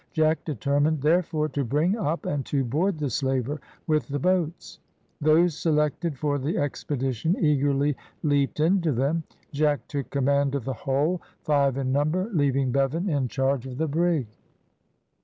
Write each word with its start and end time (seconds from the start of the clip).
Jack 0.13 0.43
determined, 0.45 0.99
therefore, 1.03 1.47
to 1.49 1.63
bring 1.63 1.95
up, 1.95 2.25
and 2.25 2.43
to 2.47 2.63
board 2.63 2.97
the 2.97 3.07
slaver 3.11 3.61
with 3.85 4.07
the 4.07 4.17
boats. 4.17 4.79
Those 5.21 5.55
selected 5.55 6.17
for 6.17 6.39
the 6.39 6.57
expedition 6.57 7.35
eagerly 7.39 7.95
leaped 8.23 8.59
into 8.59 8.93
them. 8.93 9.25
Jack 9.51 9.87
took 9.87 10.09
command 10.09 10.55
of 10.55 10.65
the 10.65 10.73
whole, 10.73 11.21
five 11.43 11.77
in 11.77 11.91
number, 11.91 12.31
leaving 12.33 12.71
Bevan 12.71 13.07
in 13.11 13.27
charge 13.27 13.67
of 13.67 13.77
the 13.77 13.87
brig. 13.87 14.25